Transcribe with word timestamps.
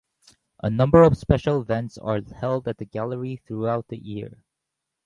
A 0.63 0.67
number 0.67 1.03
of 1.03 1.15
special 1.15 1.61
events 1.61 1.95
are 1.99 2.21
held 2.23 2.67
at 2.67 2.79
the 2.79 2.85
gallery 2.85 3.35
throughout 3.35 3.87
the 3.89 3.97
year. 3.99 4.43